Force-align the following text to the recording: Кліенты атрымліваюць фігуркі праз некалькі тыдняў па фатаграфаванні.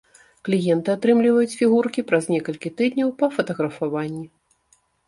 Кліенты 0.47 0.89
атрымліваюць 0.93 1.57
фігуркі 1.59 2.07
праз 2.13 2.23
некалькі 2.37 2.75
тыдняў 2.81 3.17
па 3.21 3.33
фатаграфаванні. 3.39 4.27